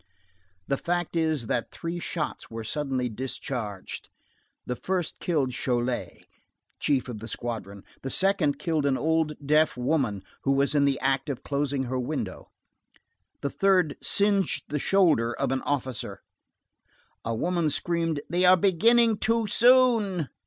The 0.67 0.77
fact 0.77 1.15
is, 1.15 1.45
that 1.45 1.69
three 1.71 1.99
shots 1.99 2.49
were 2.49 2.63
suddenly 2.63 3.07
discharged: 3.07 4.09
the 4.65 4.75
first 4.75 5.19
killed 5.19 5.51
Cholet, 5.51 6.25
chief 6.79 7.07
of 7.07 7.19
the 7.19 7.27
squadron, 7.27 7.83
the 8.01 8.09
second 8.09 8.57
killed 8.57 8.87
an 8.87 8.97
old 8.97 9.35
deaf 9.45 9.77
woman 9.77 10.23
who 10.43 10.53
was 10.53 10.73
in 10.73 10.85
the 10.85 10.99
act 11.01 11.29
of 11.29 11.43
closing 11.43 11.83
her 11.83 11.99
window, 11.99 12.49
the 13.41 13.51
third 13.51 13.95
singed 14.01 14.63
the 14.69 14.79
shoulder 14.79 15.33
of 15.35 15.51
an 15.51 15.61
officer; 15.61 16.23
a 17.23 17.35
woman 17.35 17.69
screamed: 17.69 18.21
"They 18.27 18.43
are 18.43 18.57
beginning 18.57 19.17
too 19.17 19.45
soon!" 19.45 20.29